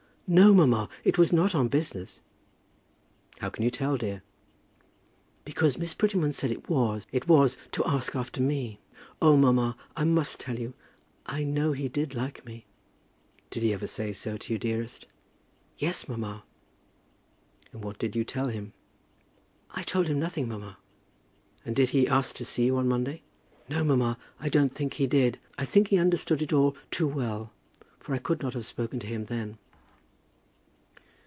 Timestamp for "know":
11.43-11.73